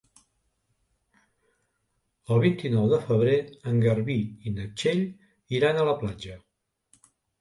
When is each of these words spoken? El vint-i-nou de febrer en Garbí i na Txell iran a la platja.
El 2.35 2.41
vint-i-nou 2.43 2.89
de 2.93 2.99
febrer 3.09 3.37
en 3.73 3.77
Garbí 3.85 4.19
i 4.51 4.55
na 4.57 4.67
Txell 4.81 5.05
iran 5.59 5.83
a 5.83 5.85
la 5.91 5.95
platja. 6.01 6.41